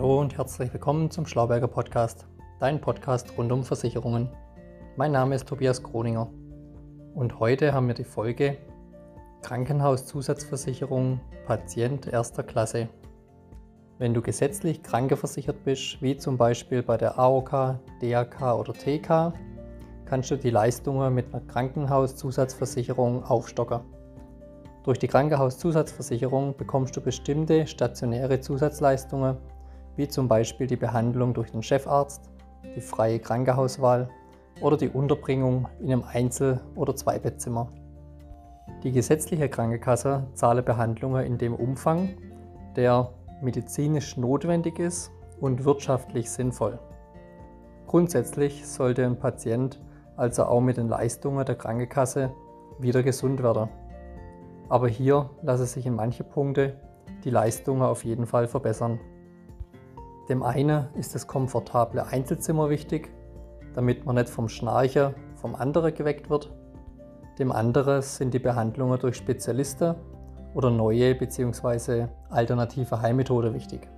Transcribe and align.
Hallo 0.00 0.18
und 0.18 0.38
herzlich 0.38 0.72
willkommen 0.72 1.10
zum 1.10 1.26
Schlauberger 1.26 1.68
Podcast, 1.68 2.26
dein 2.58 2.80
Podcast 2.80 3.36
rund 3.36 3.52
um 3.52 3.64
Versicherungen. 3.64 4.30
Mein 4.96 5.12
Name 5.12 5.34
ist 5.34 5.46
Tobias 5.46 5.82
Kroninger 5.82 6.26
und 7.14 7.38
heute 7.38 7.74
haben 7.74 7.86
wir 7.86 7.94
die 7.94 8.04
Folge 8.04 8.56
Krankenhauszusatzversicherung 9.42 11.20
Patient 11.46 12.06
erster 12.06 12.42
Klasse. 12.42 12.88
Wenn 13.98 14.14
du 14.14 14.22
gesetzlich 14.22 14.82
krankeversichert 14.82 15.64
bist, 15.64 16.00
wie 16.00 16.16
zum 16.16 16.38
Beispiel 16.38 16.82
bei 16.82 16.96
der 16.96 17.18
AOK, 17.18 17.78
DAK 18.00 18.54
oder 18.58 18.72
TK, 18.72 19.34
kannst 20.06 20.30
du 20.30 20.36
die 20.36 20.48
Leistungen 20.48 21.14
mit 21.14 21.26
einer 21.34 21.44
Krankenhauszusatzversicherung 21.44 23.22
aufstocken. 23.24 23.80
Durch 24.82 24.98
die 24.98 25.08
Krankenhauszusatzversicherung 25.08 26.56
bekommst 26.56 26.96
du 26.96 27.02
bestimmte 27.02 27.66
stationäre 27.66 28.40
Zusatzleistungen, 28.40 29.36
wie 30.00 30.08
zum 30.08 30.28
Beispiel 30.28 30.66
die 30.66 30.76
Behandlung 30.76 31.34
durch 31.34 31.50
den 31.50 31.62
Chefarzt, 31.62 32.30
die 32.74 32.80
freie 32.80 33.18
Krankenhauswahl 33.18 34.08
oder 34.62 34.78
die 34.78 34.88
Unterbringung 34.88 35.68
in 35.78 35.92
einem 35.92 36.04
Einzel- 36.10 36.62
oder 36.74 36.96
Zweibettzimmer. 36.96 37.68
Die 38.82 38.92
gesetzliche 38.92 39.50
Krankenkasse 39.50 40.26
zahle 40.32 40.62
Behandlungen 40.62 41.26
in 41.26 41.36
dem 41.36 41.54
Umfang, 41.54 42.08
der 42.76 43.10
medizinisch 43.42 44.16
notwendig 44.16 44.78
ist 44.78 45.10
und 45.38 45.66
wirtschaftlich 45.66 46.30
sinnvoll. 46.30 46.78
Grundsätzlich 47.86 48.66
sollte 48.66 49.04
ein 49.04 49.18
Patient 49.18 49.82
also 50.16 50.44
auch 50.44 50.62
mit 50.62 50.78
den 50.78 50.88
Leistungen 50.88 51.44
der 51.44 51.56
Krankenkasse 51.56 52.30
wieder 52.78 53.02
gesund 53.02 53.42
werden. 53.42 53.68
Aber 54.70 54.88
hier 54.88 55.28
lasse 55.42 55.66
sich 55.66 55.84
in 55.84 55.94
manche 55.94 56.24
Punkte 56.24 56.76
die 57.22 57.30
Leistungen 57.30 57.82
auf 57.82 58.02
jeden 58.04 58.26
Fall 58.26 58.46
verbessern. 58.46 58.98
Dem 60.30 60.44
einen 60.44 60.86
ist 60.94 61.16
das 61.16 61.26
komfortable 61.26 62.06
Einzelzimmer 62.06 62.70
wichtig, 62.70 63.10
damit 63.74 64.06
man 64.06 64.14
nicht 64.14 64.28
vom 64.28 64.48
Schnarcher 64.48 65.12
vom 65.34 65.56
anderen 65.56 65.92
geweckt 65.92 66.30
wird. 66.30 66.54
Dem 67.40 67.50
anderen 67.50 68.00
sind 68.00 68.32
die 68.32 68.38
Behandlungen 68.38 68.96
durch 69.00 69.16
Spezialisten 69.16 69.96
oder 70.54 70.70
neue 70.70 71.16
bzw. 71.16 72.06
alternative 72.28 73.02
Heilmethoden 73.02 73.54
wichtig, 73.54 73.88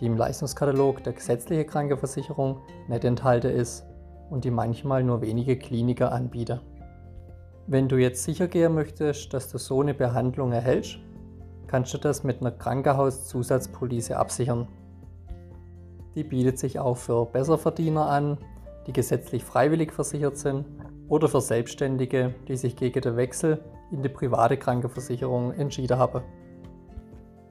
die 0.00 0.06
im 0.06 0.16
Leistungskatalog 0.16 1.04
der 1.04 1.12
gesetzlichen 1.12 1.66
Krankenversicherung 1.66 2.62
nicht 2.88 3.04
enthalten 3.04 3.50
ist 3.50 3.84
und 4.30 4.44
die 4.44 4.50
manchmal 4.50 5.04
nur 5.04 5.20
wenige 5.20 5.58
Kliniker 5.58 6.12
anbieten. 6.12 6.60
Wenn 7.66 7.88
du 7.88 7.96
jetzt 7.98 8.24
sicher 8.24 8.48
gehen 8.48 8.74
möchtest, 8.74 9.34
dass 9.34 9.50
du 9.50 9.58
so 9.58 9.82
eine 9.82 9.92
Behandlung 9.92 10.52
erhältst, 10.52 10.98
kannst 11.66 11.92
du 11.92 11.98
das 11.98 12.24
mit 12.24 12.40
einer 12.40 12.52
Krankenhauszusatzpolice 12.52 14.16
absichern. 14.16 14.66
Die 16.14 16.24
bietet 16.24 16.58
sich 16.58 16.78
auch 16.78 16.96
für 16.96 17.26
Besserverdiener 17.26 18.06
an, 18.06 18.38
die 18.86 18.92
gesetzlich 18.92 19.44
freiwillig 19.44 19.92
versichert 19.92 20.36
sind 20.36 20.66
oder 21.08 21.28
für 21.28 21.40
Selbstständige, 21.40 22.34
die 22.48 22.56
sich 22.56 22.76
gegen 22.76 23.00
den 23.00 23.16
Wechsel 23.16 23.62
in 23.90 24.02
die 24.02 24.08
private 24.08 24.56
Krankenversicherung 24.56 25.52
entschieden 25.52 25.98
haben. 25.98 26.22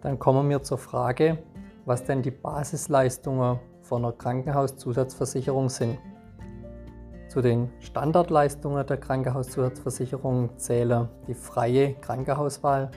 Dann 0.02 0.20
kommen 0.20 0.50
wir 0.50 0.62
zur 0.64 0.78
Frage, 0.78 1.40
was 1.86 2.04
denn 2.04 2.22
die 2.22 2.32
Basisleistungen 2.32 3.60
von 3.82 4.04
einer 4.04 4.14
Krankenhauszusatzversicherung 4.14 5.70
sind. 5.70 5.98
Zu 7.28 7.42
den 7.42 7.70
Standardleistungen 7.80 8.86
der 8.86 8.98
Krankenhauszusatzversicherung 8.98 10.58
zählen 10.58 11.10
die 11.28 11.34
freie 11.34 11.96
Krankenhauswahl, 11.96 12.92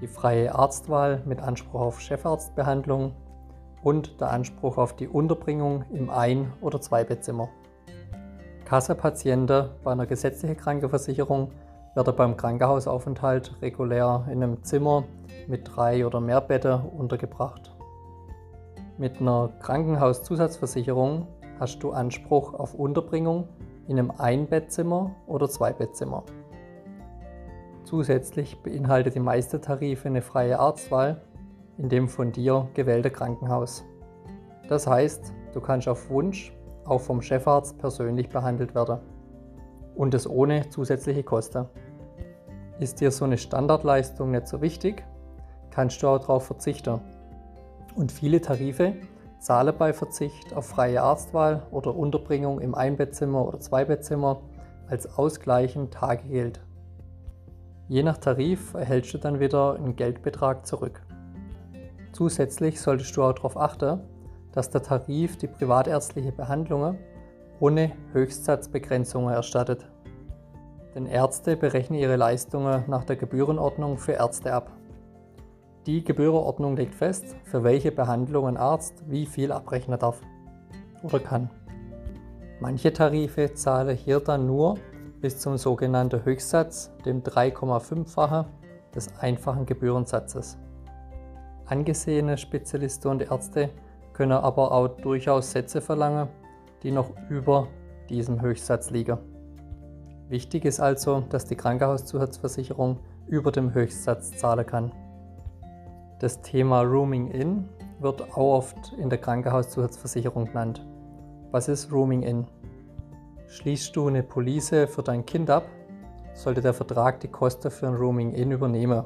die 0.00 0.06
freie 0.06 0.54
Arztwahl 0.54 1.22
mit 1.26 1.40
Anspruch 1.40 1.80
auf 1.80 2.00
Chefarztbehandlung 2.00 3.14
und 3.82 4.20
der 4.20 4.30
Anspruch 4.30 4.78
auf 4.78 4.94
die 4.96 5.08
Unterbringung 5.08 5.84
im 5.92 6.10
Ein- 6.10 6.52
oder 6.60 6.80
Zweibettzimmer. 6.80 7.48
Kassapatienten 8.64 9.70
bei 9.82 9.92
einer 9.92 10.06
gesetzlichen 10.06 10.56
Krankenversicherung 10.56 11.52
werden 11.94 12.14
beim 12.14 12.36
Krankenhausaufenthalt 12.36 13.56
regulär 13.62 14.26
in 14.30 14.42
einem 14.42 14.62
Zimmer 14.62 15.04
mit 15.46 15.74
drei 15.74 16.06
oder 16.06 16.20
mehr 16.20 16.40
Betten 16.40 16.80
untergebracht. 16.82 17.74
Mit 18.98 19.20
einer 19.20 19.50
Krankenhauszusatzversicherung 19.60 21.26
hast 21.58 21.82
du 21.82 21.92
Anspruch 21.92 22.54
auf 22.54 22.74
Unterbringung 22.74 23.48
in 23.86 23.98
einem 23.98 24.10
Einbettzimmer 24.10 25.14
oder 25.26 25.48
Zweibettzimmer. 25.48 26.24
Zusätzlich 27.84 28.62
beinhaltet 28.62 29.14
die 29.14 29.20
meiste 29.20 29.60
Tarife 29.60 30.08
eine 30.08 30.20
freie 30.20 30.58
Arztwahl 30.58 31.22
in 31.78 31.88
dem 31.88 32.08
von 32.08 32.32
dir 32.32 32.68
gewählte 32.74 33.10
Krankenhaus. 33.10 33.84
Das 34.68 34.86
heißt, 34.86 35.32
du 35.54 35.60
kannst 35.60 35.88
auf 35.88 36.10
Wunsch 36.10 36.52
auch 36.84 37.00
vom 37.00 37.22
Chefarzt 37.22 37.78
persönlich 37.78 38.28
behandelt 38.28 38.74
werden. 38.74 38.98
Und 39.94 40.14
es 40.14 40.28
ohne 40.28 40.68
zusätzliche 40.68 41.22
Kosten. 41.22 41.66
Ist 42.78 43.00
dir 43.00 43.10
so 43.10 43.24
eine 43.24 43.38
Standardleistung 43.38 44.30
nicht 44.30 44.46
so 44.46 44.60
wichtig, 44.60 45.04
kannst 45.70 46.02
du 46.02 46.08
auch 46.08 46.18
darauf 46.18 46.46
verzichten. 46.46 47.00
Und 47.96 48.12
viele 48.12 48.40
Tarife 48.40 48.94
Zahle 49.40 49.72
bei 49.72 49.92
Verzicht 49.92 50.54
auf 50.54 50.66
freie 50.66 51.02
Arztwahl 51.02 51.62
oder 51.70 51.94
Unterbringung 51.94 52.60
im 52.60 52.74
Einbettzimmer 52.74 53.46
oder 53.46 53.60
Zweibettzimmer 53.60 54.40
als 54.88 55.16
ausgleichend 55.16 55.94
Tagegeld. 55.94 56.60
Je 57.86 58.02
nach 58.02 58.18
Tarif 58.18 58.74
erhältst 58.74 59.14
du 59.14 59.18
dann 59.18 59.38
wieder 59.40 59.76
einen 59.76 59.96
Geldbetrag 59.96 60.66
zurück. 60.66 61.02
Zusätzlich 62.18 62.80
solltest 62.80 63.16
du 63.16 63.22
auch 63.22 63.32
darauf 63.32 63.56
achten, 63.56 64.00
dass 64.50 64.70
der 64.70 64.82
Tarif 64.82 65.38
die 65.38 65.46
privatärztliche 65.46 66.32
Behandlungen 66.32 66.98
ohne 67.60 67.92
Höchstsatzbegrenzungen 68.12 69.32
erstattet. 69.32 69.88
Denn 70.96 71.06
Ärzte 71.06 71.56
berechnen 71.56 71.96
ihre 71.96 72.16
Leistungen 72.16 72.82
nach 72.88 73.04
der 73.04 73.14
Gebührenordnung 73.14 73.98
für 73.98 74.14
Ärzte 74.14 74.52
ab. 74.52 74.72
Die 75.86 76.02
Gebührenordnung 76.02 76.76
legt 76.76 76.96
fest, 76.96 77.36
für 77.44 77.62
welche 77.62 77.92
Behandlung 77.92 78.48
ein 78.48 78.56
Arzt 78.56 79.04
wie 79.06 79.24
viel 79.24 79.52
abrechnen 79.52 80.00
darf 80.00 80.20
oder 81.04 81.20
kann. 81.20 81.50
Manche 82.58 82.92
Tarife 82.92 83.54
zahlen 83.54 83.96
hier 83.96 84.18
dann 84.18 84.44
nur 84.44 84.74
bis 85.20 85.38
zum 85.38 85.56
sogenannten 85.56 86.24
Höchstsatz, 86.24 86.90
dem 87.04 87.22
3,5-fache 87.22 88.46
des 88.92 89.16
einfachen 89.20 89.66
Gebührensatzes. 89.66 90.58
Angesehene 91.68 92.38
Spezialisten 92.38 93.08
und 93.08 93.22
Ärzte 93.22 93.68
können 94.14 94.32
aber 94.32 94.72
auch 94.72 94.88
durchaus 94.88 95.50
Sätze 95.50 95.82
verlangen, 95.82 96.28
die 96.82 96.90
noch 96.90 97.10
über 97.28 97.68
diesem 98.08 98.40
Höchstsatz 98.40 98.90
liegen. 98.90 99.18
Wichtig 100.28 100.64
ist 100.64 100.80
also, 100.80 101.20
dass 101.28 101.44
die 101.44 101.56
Krankenhauszusatzversicherung 101.56 103.00
über 103.26 103.52
dem 103.52 103.74
Höchstsatz 103.74 104.30
zahlen 104.36 104.64
kann. 104.64 104.92
Das 106.20 106.40
Thema 106.40 106.80
Rooming 106.82 107.30
In 107.30 107.68
wird 108.00 108.22
auch 108.32 108.36
oft 108.36 108.94
in 108.98 109.10
der 109.10 109.18
Krankenhauszusatzversicherung 109.18 110.46
genannt. 110.46 110.86
Was 111.50 111.68
ist 111.68 111.92
Rooming 111.92 112.22
In? 112.22 112.46
Schließt 113.46 113.94
du 113.94 114.08
eine 114.08 114.22
Police 114.22 114.86
für 114.88 115.02
dein 115.02 115.24
Kind 115.26 115.50
ab, 115.50 115.64
sollte 116.34 116.62
der 116.62 116.74
Vertrag 116.74 117.20
die 117.20 117.28
Kosten 117.28 117.70
für 117.70 117.88
ein 117.88 117.94
Rooming 117.94 118.32
In 118.32 118.52
übernehmen. 118.52 119.04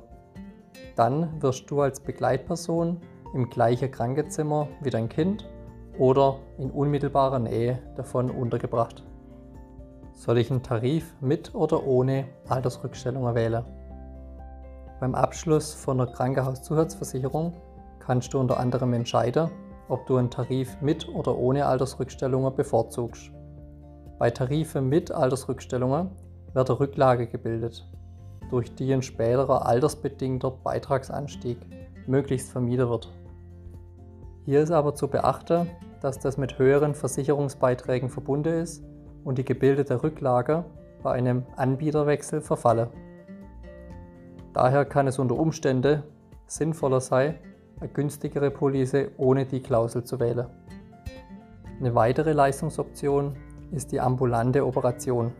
Dann 0.96 1.40
wirst 1.42 1.70
du 1.70 1.80
als 1.80 2.00
Begleitperson 2.00 3.00
im 3.34 3.48
gleichen 3.48 3.90
Krankenzimmer 3.90 4.68
wie 4.80 4.90
dein 4.90 5.08
Kind 5.08 5.48
oder 5.98 6.38
in 6.58 6.70
unmittelbarer 6.70 7.38
Nähe 7.38 7.78
davon 7.96 8.30
untergebracht. 8.30 9.02
Soll 10.12 10.38
ich 10.38 10.50
einen 10.50 10.62
Tarif 10.62 11.14
mit 11.20 11.54
oder 11.54 11.86
ohne 11.86 12.26
Altersrückstellung 12.48 13.34
wählen? 13.34 13.64
Beim 15.00 15.14
Abschluss 15.14 15.74
von 15.74 16.00
einer 16.00 16.12
Krankenhauszusatzversicherung 16.12 17.54
kannst 17.98 18.32
du 18.34 18.38
unter 18.38 18.60
anderem 18.60 18.92
entscheiden, 18.92 19.50
ob 19.88 20.06
du 20.06 20.16
einen 20.16 20.30
Tarif 20.30 20.80
mit 20.80 21.08
oder 21.08 21.36
ohne 21.36 21.66
Altersrückstellungen 21.66 22.54
bevorzugst. 22.54 23.32
Bei 24.18 24.30
Tarifen 24.30 24.88
mit 24.88 25.10
Altersrückstellungen 25.10 26.10
wird 26.52 26.70
eine 26.70 26.78
Rücklage 26.78 27.26
gebildet, 27.26 27.88
durch 28.52 28.74
die 28.74 28.92
ein 28.92 29.00
späterer 29.00 29.64
altersbedingter 29.66 30.50
Beitragsanstieg 30.50 31.56
möglichst 32.06 32.52
vermieden 32.52 32.90
wird. 32.90 33.10
Hier 34.44 34.60
ist 34.60 34.70
aber 34.70 34.94
zu 34.94 35.08
beachten, 35.08 35.70
dass 36.02 36.18
das 36.18 36.36
mit 36.36 36.58
höheren 36.58 36.94
Versicherungsbeiträgen 36.94 38.10
verbunden 38.10 38.60
ist 38.60 38.84
und 39.24 39.38
die 39.38 39.44
gebildete 39.44 40.02
Rücklage 40.02 40.66
bei 41.02 41.12
einem 41.12 41.46
Anbieterwechsel 41.56 42.42
verfalle. 42.42 42.90
Daher 44.52 44.84
kann 44.84 45.06
es 45.06 45.18
unter 45.18 45.38
Umständen 45.38 46.02
sinnvoller 46.46 47.00
sein, 47.00 47.36
eine 47.80 47.88
günstigere 47.88 48.50
Police 48.50 49.08
ohne 49.16 49.46
die 49.46 49.60
Klausel 49.60 50.04
zu 50.04 50.20
wählen. 50.20 50.46
Eine 51.80 51.94
weitere 51.94 52.32
Leistungsoption 52.32 53.34
ist 53.70 53.92
die 53.92 54.00
ambulante 54.00 54.66
Operation. 54.66 55.32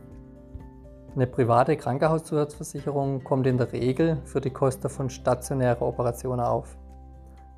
Eine 1.15 1.27
private 1.27 1.77
Krankenhauszusatzversicherung 1.77 3.23
kommt 3.23 3.47
in 3.47 3.59
der 3.59 3.71
Regel 3.71 4.17
für 4.25 4.41
die 4.41 4.49
Kosten 4.49 4.89
von 4.89 5.11
stationären 5.11 5.83
Operationen 5.83 6.41
auf. 6.41 6.79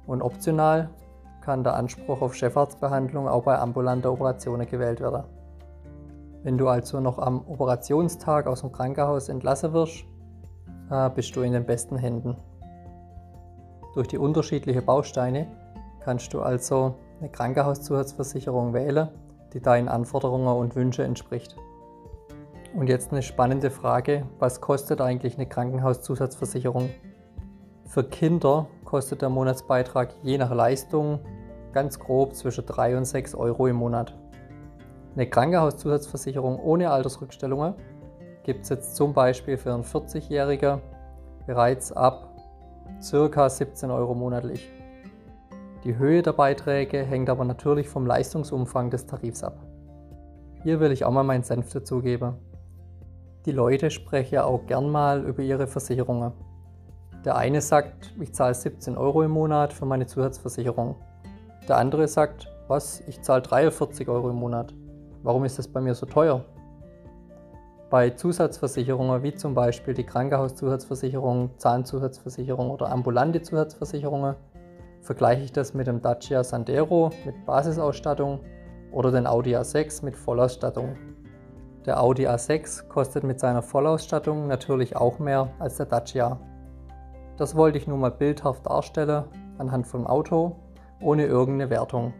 Und 0.06 0.22
optional 0.22 0.90
kann 1.40 1.62
der 1.62 1.76
Anspruch 1.76 2.20
auf 2.20 2.34
Chefarztbehandlung 2.34 3.28
auch 3.28 3.44
bei 3.44 3.56
ambulanter 3.56 4.12
Operationen 4.12 4.66
gewählt 4.66 5.00
werden. 5.00 5.22
Wenn 6.42 6.58
du 6.58 6.66
also 6.66 6.98
noch 6.98 7.20
am 7.20 7.46
Operationstag 7.46 8.48
aus 8.48 8.62
dem 8.62 8.72
Krankenhaus 8.72 9.28
entlassen 9.28 9.72
wirst, 9.72 10.04
äh, 10.90 11.08
bist 11.10 11.36
du 11.36 11.42
in 11.42 11.52
den 11.52 11.64
besten 11.64 11.96
Händen. 11.96 12.36
Durch 13.94 14.08
die 14.08 14.18
unterschiedlichen 14.18 14.84
Bausteine 14.84 15.46
kannst 16.00 16.34
du 16.34 16.42
also 16.42 16.96
eine 17.20 17.28
Krankenhauszusatzversicherung 17.28 18.74
wählen, 18.74 19.10
die 19.52 19.60
deinen 19.60 19.88
Anforderungen 19.88 20.48
und 20.48 20.74
Wünschen 20.74 21.04
entspricht. 21.04 21.56
Und 22.74 22.88
jetzt 22.88 23.12
eine 23.12 23.22
spannende 23.22 23.70
Frage, 23.70 24.26
was 24.40 24.60
kostet 24.60 25.00
eigentlich 25.00 25.36
eine 25.36 25.46
Krankenhauszusatzversicherung? 25.46 26.90
Für 27.86 28.02
Kinder 28.02 28.66
kostet 28.84 29.22
der 29.22 29.28
Monatsbeitrag 29.28 30.12
je 30.24 30.38
nach 30.38 30.52
Leistung 30.52 31.20
ganz 31.72 32.00
grob 32.00 32.34
zwischen 32.34 32.66
3 32.66 32.96
und 32.96 33.04
6 33.04 33.36
Euro 33.36 33.68
im 33.68 33.76
Monat. 33.76 34.18
Eine 35.14 35.30
Krankenhauszusatzversicherung 35.30 36.58
ohne 36.58 36.90
Altersrückstellungen 36.90 37.74
gibt 38.42 38.64
es 38.64 38.70
jetzt 38.70 38.96
zum 38.96 39.12
Beispiel 39.12 39.56
für 39.56 39.72
einen 39.72 39.84
40-Jährigen 39.84 40.80
bereits 41.46 41.92
ab 41.92 42.34
ca. 43.08 43.48
17 43.48 43.92
Euro 43.92 44.14
monatlich. 44.14 44.68
Die 45.84 45.96
Höhe 45.96 46.22
der 46.22 46.32
Beiträge 46.32 47.04
hängt 47.04 47.30
aber 47.30 47.44
natürlich 47.44 47.88
vom 47.88 48.04
Leistungsumfang 48.04 48.90
des 48.90 49.06
Tarifs 49.06 49.44
ab. 49.44 49.58
Hier 50.64 50.80
will 50.80 50.90
ich 50.90 51.04
auch 51.04 51.12
mal 51.12 51.22
meinen 51.22 51.44
Senf 51.44 51.72
dazugeben. 51.72 52.34
Die 53.46 53.52
Leute 53.52 53.90
sprechen 53.90 54.38
auch 54.38 54.64
gern 54.66 54.88
mal 54.88 55.22
über 55.22 55.42
ihre 55.42 55.66
Versicherungen. 55.66 56.32
Der 57.26 57.36
eine 57.36 57.60
sagt, 57.60 58.14
ich 58.18 58.32
zahle 58.32 58.54
17 58.54 58.96
Euro 58.96 59.22
im 59.22 59.32
Monat 59.32 59.74
für 59.74 59.84
meine 59.84 60.06
Zusatzversicherung. 60.06 60.94
Der 61.68 61.76
andere 61.76 62.08
sagt, 62.08 62.50
was, 62.68 63.00
ich 63.06 63.20
zahle 63.20 63.42
43 63.42 64.08
Euro 64.08 64.30
im 64.30 64.36
Monat. 64.36 64.72
Warum 65.22 65.44
ist 65.44 65.58
das 65.58 65.68
bei 65.68 65.82
mir 65.82 65.94
so 65.94 66.06
teuer? 66.06 66.42
Bei 67.90 68.10
Zusatzversicherungen 68.10 69.22
wie 69.22 69.34
zum 69.34 69.54
Beispiel 69.54 69.92
die 69.92 70.04
Krankenhauszusatzversicherung, 70.04 71.50
Zahnzusatzversicherung 71.58 72.70
oder 72.70 72.90
ambulante 72.90 73.42
Zusatzversicherungen 73.42 74.36
vergleiche 75.02 75.42
ich 75.42 75.52
das 75.52 75.74
mit 75.74 75.86
dem 75.86 76.00
Dacia 76.00 76.42
Sandero 76.42 77.10
mit 77.26 77.44
Basisausstattung 77.44 78.40
oder 78.90 79.12
den 79.12 79.26
Audi 79.26 79.54
A6 79.54 80.02
mit 80.02 80.16
Vollausstattung. 80.16 80.96
Der 81.86 82.02
Audi 82.02 82.26
A6 82.26 82.88
kostet 82.88 83.24
mit 83.24 83.38
seiner 83.38 83.60
Vollausstattung 83.60 84.46
natürlich 84.46 84.96
auch 84.96 85.18
mehr 85.18 85.50
als 85.58 85.76
der 85.76 85.84
Dacia. 85.84 86.38
Das 87.36 87.56
wollte 87.56 87.76
ich 87.76 87.86
nur 87.86 87.98
mal 87.98 88.10
bildhaft 88.10 88.64
darstellen 88.66 89.24
anhand 89.58 89.86
vom 89.86 90.06
Auto, 90.06 90.56
ohne 91.02 91.26
irgendeine 91.26 91.68
Wertung. 91.68 92.14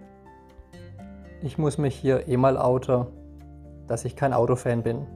Ich 1.43 1.57
muss 1.57 1.79
mich 1.79 1.95
hier 1.95 2.29
eh 2.29 2.37
mal 2.37 2.59
outen, 2.59 3.07
dass 3.87 4.05
ich 4.05 4.17
kein 4.17 4.35
Autofan 4.35 4.83
bin. 4.83 5.07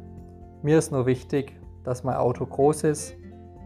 Mir 0.62 0.78
ist 0.78 0.92
nur 0.92 1.04
wichtig, 1.04 1.60
dass 1.84 2.02
mein 2.02 2.16
Auto 2.16 2.46
groß 2.46 2.84
ist 2.84 3.14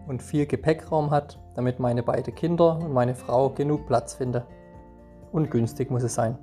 und 0.09 0.21
viel 0.21 0.47
Gepäckraum 0.47 1.13
hat, 1.13 1.39
damit 1.55 1.79
meine 1.79 2.03
beiden 2.03 2.35
Kinder 2.35 2.79
und 2.79 2.93
meine 2.93 3.15
Frau 3.15 3.51
genug 3.51 3.87
Platz 3.87 4.15
finden. 4.15 4.43
Und 5.31 5.51
günstig 5.51 5.93
muss 5.93 6.03
es 6.03 6.15
sein. 6.15 6.37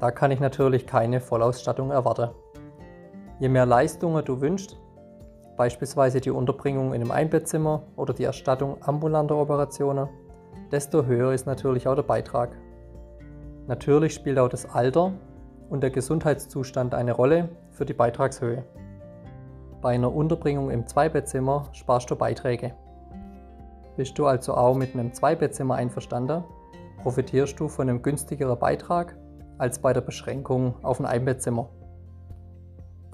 Da 0.00 0.10
kann 0.10 0.32
ich 0.32 0.40
natürlich 0.40 0.86
keine 0.86 1.20
Vollausstattung 1.20 1.90
erwarten. 1.90 2.30
Je 3.38 3.50
mehr 3.50 3.66
Leistungen 3.66 4.24
du 4.24 4.40
wünschst, 4.40 4.78
beispielsweise 5.58 6.22
die 6.22 6.30
Unterbringung 6.30 6.94
in 6.94 7.02
einem 7.02 7.10
Einbettzimmer 7.10 7.82
oder 7.94 8.14
die 8.14 8.24
Erstattung 8.24 8.78
ambulanter 8.80 9.36
Operationen, 9.36 10.08
desto 10.72 11.04
höher 11.04 11.32
ist 11.32 11.46
natürlich 11.46 11.86
auch 11.86 11.94
der 11.94 12.02
Beitrag. 12.02 12.56
Natürlich 13.66 14.14
spielt 14.14 14.38
auch 14.38 14.48
das 14.48 14.64
Alter 14.64 15.12
und 15.68 15.82
der 15.82 15.90
Gesundheitszustand 15.90 16.94
eine 16.94 17.12
Rolle 17.12 17.50
für 17.72 17.84
die 17.84 17.92
Beitragshöhe. 17.92 18.64
Bei 19.82 19.94
einer 19.94 20.14
Unterbringung 20.14 20.70
im 20.70 20.86
Zweibettzimmer 20.86 21.68
sparst 21.72 22.10
du 22.10 22.16
Beiträge. 22.16 22.72
Bist 23.96 24.18
du 24.18 24.26
also 24.26 24.54
auch 24.54 24.74
mit 24.74 24.94
einem 24.94 25.12
Zweibettzimmer 25.12 25.74
einverstanden, 25.74 26.42
profitierst 27.02 27.60
du 27.60 27.68
von 27.68 27.88
einem 27.88 28.02
günstigeren 28.02 28.58
Beitrag 28.58 29.16
als 29.58 29.78
bei 29.78 29.92
der 29.92 30.00
Beschränkung 30.00 30.74
auf 30.82 31.00
ein 31.00 31.06
Einbettzimmer. 31.06 31.68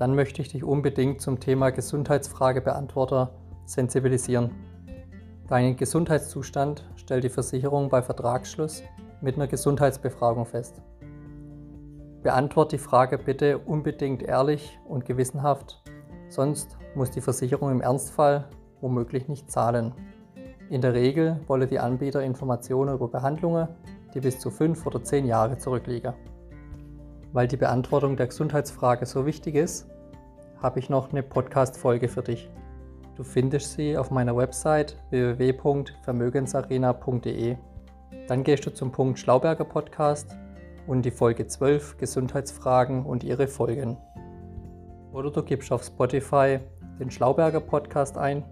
Dann 0.03 0.17
möchte 0.17 0.43
ich 0.43 0.49
dich 0.49 0.65
unbedingt 0.65 1.21
zum 1.21 1.39
Thema 1.39 1.71
Gesundheitsfrage 1.71 2.61
beantworter 2.61 3.35
sensibilisieren. 3.67 4.51
Deinen 5.47 5.77
Gesundheitszustand 5.77 6.91
stellt 6.97 7.23
die 7.23 7.29
Versicherung 7.29 7.89
bei 7.89 8.03
Vertragsschluss 8.03 8.83
mit 9.21 9.37
einer 9.37 9.47
Gesundheitsbefragung 9.47 10.45
fest. 10.45 10.83
Beantwort 12.25 12.73
die 12.73 12.79
Frage 12.79 13.17
bitte 13.17 13.59
unbedingt 13.59 14.25
ehrlich 14.25 14.77
und 14.89 15.05
gewissenhaft, 15.05 15.81
sonst 16.29 16.77
muss 16.97 17.13
die 17.13 17.21
Versicherung 17.21 17.71
im 17.71 17.81
Ernstfall 17.81 18.49
womöglich 18.81 19.29
nicht 19.29 19.53
zahlen. 19.53 19.95
In 20.69 20.81
der 20.81 20.95
Regel 20.95 21.39
wolle 21.47 21.69
die 21.69 21.79
Anbieter 21.79 22.25
Informationen 22.25 22.93
über 22.93 23.07
Behandlungen, 23.07 23.69
die 24.15 24.21
bis 24.21 24.41
zu 24.41 24.51
fünf 24.51 24.85
oder 24.85 25.05
zehn 25.05 25.27
Jahre 25.27 25.59
zurückliegen. 25.59 26.13
Weil 27.33 27.49
die 27.49 27.57
Beantwortung 27.57 28.17
der 28.17 28.27
Gesundheitsfrage 28.27 29.07
so 29.07 29.25
wichtig 29.25 29.55
ist, 29.55 29.89
habe 30.63 30.79
ich 30.79 30.91
noch 30.91 31.11
eine 31.11 31.23
Podcast-Folge 31.23 32.09
für 32.09 32.23
dich. 32.23 32.51
Du 33.17 33.25
findest 33.25 33.73
sie 33.73 33.97
auf 33.97 34.11
meiner 34.11 34.37
Website 34.37 34.97
www.vermögensarena.de. 35.11 37.57
Dann 38.29 38.45
gehst 38.45 38.67
du 38.67 38.71
zum 38.71 38.93
Punkt 38.93 39.19
Schlauberger 39.19 39.65
Podcast 39.65 40.37
und 40.87 41.05
die 41.05 41.11
Folge 41.11 41.47
12 41.47 41.97
Gesundheitsfragen 41.97 43.05
und 43.05 43.25
ihre 43.25 43.49
Folgen. 43.49 43.97
Oder 45.13 45.31
du 45.31 45.43
gibst 45.43 45.73
auf 45.73 45.85
Spotify 45.85 46.61
den 46.99 47.11
Schlauberger 47.11 47.61
Podcast 47.61 48.19
ein 48.19 48.45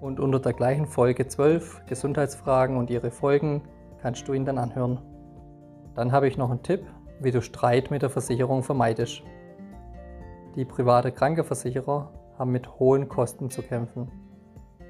und 0.00 0.20
unter 0.20 0.40
der 0.40 0.52
gleichen 0.52 0.86
Folge 0.86 1.26
12 1.26 1.86
Gesundheitsfragen 1.86 2.76
und 2.76 2.90
ihre 2.90 3.10
Folgen 3.10 3.62
kannst 4.00 4.28
du 4.28 4.32
ihn 4.32 4.44
dann 4.44 4.58
anhören. 4.58 5.00
Dann 5.94 6.12
habe 6.12 6.28
ich 6.28 6.36
noch 6.36 6.50
einen 6.50 6.62
Tipp, 6.62 6.86
wie 7.20 7.30
du 7.30 7.42
Streit 7.42 7.90
mit 7.90 8.02
der 8.02 8.10
Versicherung 8.10 8.62
vermeidest. 8.62 9.22
Die 10.56 10.64
private 10.64 11.12
Krankenversicherer 11.12 12.12
haben 12.38 12.52
mit 12.52 12.78
hohen 12.78 13.08
Kosten 13.08 13.50
zu 13.50 13.62
kämpfen. 13.62 14.10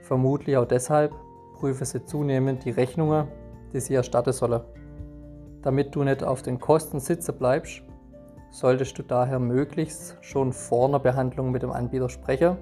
Vermutlich 0.02 0.56
auch 0.56 0.66
deshalb 0.66 1.12
prüfe 1.54 1.84
sie 1.84 2.04
zunehmend 2.04 2.64
die 2.64 2.70
Rechnungen 2.70 3.28
die 3.72 3.80
sie 3.80 3.94
erstatten 3.94 4.32
solle. 4.32 4.64
Damit 5.62 5.94
du 5.94 6.05
nicht 6.05 6.22
auf 6.22 6.43
den 6.43 6.58
Kosten 6.58 7.00
sitzen 7.00 7.36
bleibst, 7.36 7.82
solltest 8.50 8.98
du 8.98 9.03
daher 9.03 9.38
möglichst 9.38 10.17
schon 10.20 10.53
vor 10.53 10.88
einer 10.88 11.00
Behandlung 11.00 11.50
mit 11.50 11.62
dem 11.62 11.72
Anbieter 11.72 12.08
sprechen, 12.08 12.56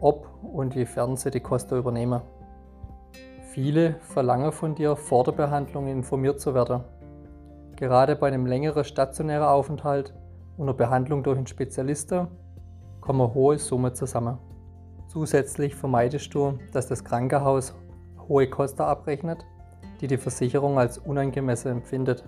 ob 0.00 0.28
und 0.42 0.76
wiefern 0.76 1.16
sie 1.16 1.30
die 1.30 1.40
Kosten 1.40 1.78
übernehmen. 1.78 2.20
Viele 3.52 3.94
verlangen 4.00 4.52
von 4.52 4.74
dir 4.74 4.96
vor 4.96 5.24
der 5.24 5.32
Behandlung 5.32 5.88
informiert 5.88 6.40
zu 6.40 6.54
werden. 6.54 6.84
Gerade 7.76 8.16
bei 8.16 8.28
einem 8.28 8.46
längeren 8.46 8.84
stationären 8.84 9.46
Aufenthalt 9.46 10.14
und 10.56 10.64
einer 10.64 10.74
Behandlung 10.74 11.22
durch 11.22 11.36
einen 11.36 11.46
Spezialisten 11.46 12.28
kommen 13.00 13.34
hohe 13.34 13.58
Summen 13.58 13.94
zusammen. 13.94 14.38
Zusätzlich 15.08 15.74
vermeidest 15.74 16.34
du, 16.34 16.58
dass 16.72 16.88
das 16.88 17.04
Krankenhaus 17.04 17.74
hohe 18.28 18.48
Kosten 18.48 18.82
abrechnet 18.82 19.44
die 20.00 20.06
die 20.06 20.16
Versicherung 20.16 20.78
als 20.78 20.98
unangemessen 20.98 21.72
empfindet. 21.72 22.24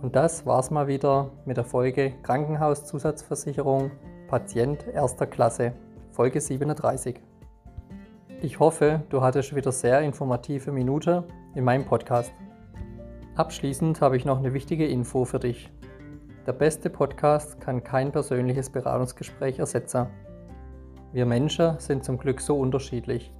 Und 0.00 0.16
das 0.16 0.44
war's 0.46 0.70
mal 0.70 0.88
wieder 0.88 1.30
mit 1.44 1.56
der 1.56 1.64
Folge 1.64 2.12
Krankenhauszusatzversicherung 2.22 3.92
Patient 4.28 4.86
erster 4.88 5.26
Klasse, 5.26 5.72
Folge 6.10 6.40
37. 6.40 7.20
Ich 8.40 8.58
hoffe, 8.58 9.02
du 9.10 9.22
hattest 9.22 9.54
wieder 9.54 9.70
sehr 9.70 10.00
informative 10.00 10.72
Minute 10.72 11.24
in 11.54 11.64
meinem 11.64 11.84
Podcast. 11.84 12.32
Abschließend 13.34 14.00
habe 14.00 14.16
ich 14.16 14.24
noch 14.24 14.38
eine 14.38 14.52
wichtige 14.54 14.86
Info 14.86 15.24
für 15.24 15.38
dich. 15.38 15.70
Der 16.46 16.52
beste 16.52 16.90
Podcast 16.90 17.60
kann 17.60 17.84
kein 17.84 18.12
persönliches 18.12 18.70
Beratungsgespräch 18.70 19.58
ersetzen. 19.58 20.06
Wir 21.12 21.26
Menschen 21.26 21.78
sind 21.78 22.04
zum 22.04 22.18
Glück 22.18 22.40
so 22.40 22.58
unterschiedlich 22.58 23.32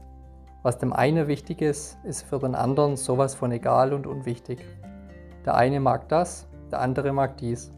was 0.62 0.78
dem 0.78 0.92
einen 0.92 1.26
wichtig 1.26 1.60
ist, 1.60 1.98
ist 2.04 2.22
für 2.22 2.38
den 2.38 2.54
anderen 2.54 2.96
sowas 2.96 3.34
von 3.34 3.50
egal 3.50 3.92
und 3.92 4.06
unwichtig. 4.06 4.64
Der 5.44 5.56
eine 5.56 5.80
mag 5.80 6.08
das, 6.08 6.46
der 6.70 6.80
andere 6.80 7.12
mag 7.12 7.36
dies. 7.38 7.72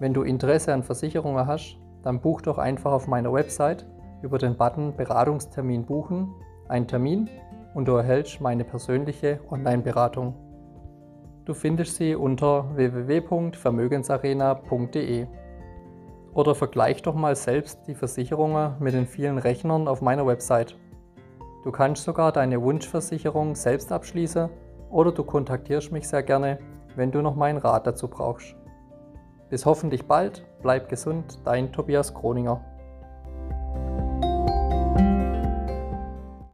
Wenn 0.00 0.12
du 0.12 0.22
Interesse 0.22 0.74
an 0.74 0.82
Versicherungen 0.82 1.46
hast, 1.46 1.78
dann 2.02 2.20
buch 2.20 2.42
doch 2.42 2.58
einfach 2.58 2.92
auf 2.92 3.06
meiner 3.06 3.32
Website 3.32 3.86
über 4.20 4.36
den 4.36 4.54
Button 4.54 4.94
Beratungstermin 4.94 5.86
buchen 5.86 6.34
einen 6.68 6.86
Termin 6.86 7.30
und 7.72 7.86
du 7.86 7.92
erhältst 7.92 8.40
meine 8.40 8.64
persönliche 8.64 9.40
Online-Beratung. 9.50 10.34
Du 11.44 11.52
findest 11.52 11.96
sie 11.96 12.14
unter 12.14 12.74
www.vermögensarena.de. 12.74 15.26
Oder 16.32 16.54
vergleich 16.54 17.02
doch 17.02 17.14
mal 17.14 17.36
selbst 17.36 17.80
die 17.86 17.94
Versicherungen 17.94 18.76
mit 18.78 18.94
den 18.94 19.06
vielen 19.06 19.36
Rechnern 19.36 19.86
auf 19.86 20.00
meiner 20.00 20.26
Website. 20.26 20.74
Du 21.62 21.70
kannst 21.70 22.04
sogar 22.04 22.32
deine 22.32 22.62
Wunschversicherung 22.62 23.56
selbst 23.56 23.92
abschließen 23.92 24.48
oder 24.90 25.12
du 25.12 25.22
kontaktierst 25.22 25.92
mich 25.92 26.08
sehr 26.08 26.22
gerne, 26.22 26.60
wenn 26.96 27.12
du 27.12 27.20
noch 27.20 27.36
meinen 27.36 27.58
Rat 27.58 27.86
dazu 27.86 28.08
brauchst. 28.08 28.56
Bis 29.50 29.66
hoffentlich 29.66 30.06
bald, 30.06 30.46
bleib 30.62 30.88
gesund, 30.88 31.40
dein 31.44 31.72
Tobias 31.72 32.14
Kroninger. 32.14 32.64